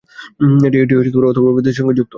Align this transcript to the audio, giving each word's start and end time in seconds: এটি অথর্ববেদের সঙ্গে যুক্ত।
এটি 0.67 0.93
অথর্ববেদের 1.29 1.75
সঙ্গে 1.77 1.93
যুক্ত। 1.93 2.09